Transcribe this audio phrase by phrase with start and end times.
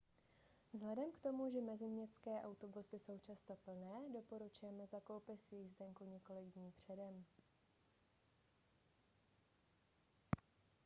[0.73, 7.25] vzhledem k tomu že meziměstské autobusy jsou často plné doporučujeme zakoupit jízdenku několik dní předem